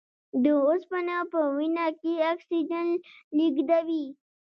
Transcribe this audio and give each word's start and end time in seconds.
د 0.43 0.45
اوسپنې 0.67 1.17
په 1.31 1.39
وینه 1.55 1.87
کې 2.01 2.13
اکسیجن 2.33 2.87
لېږدوي. 3.37 4.05